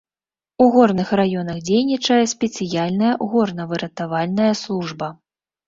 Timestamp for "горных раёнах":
0.75-1.59